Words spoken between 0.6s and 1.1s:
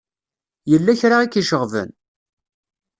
Yella